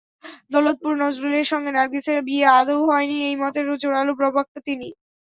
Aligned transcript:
দৌলতপুরে 0.51 0.95
নজরুলের 1.01 1.47
সঙ্গে 1.51 1.71
নার্গিসের 1.73 2.19
বিয়ে 2.27 2.45
আদৌ 2.59 2.79
হয়নি—এই 2.89 3.35
মতের 3.41 3.65
জোরালো 3.81 4.11
প্রবক্তা 4.19 4.59
তিনি। 4.67 4.87